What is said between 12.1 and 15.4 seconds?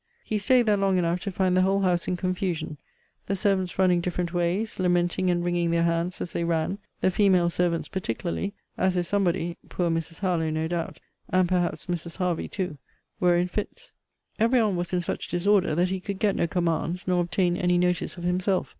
Hervey too) were in fits. Every one was in such